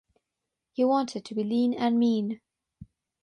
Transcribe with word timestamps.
He 0.71 0.83
wanted 0.83 1.23
to 1.25 1.35
be 1.35 1.43
lean 1.43 1.75
and 1.75 1.99
mean. 1.99 2.41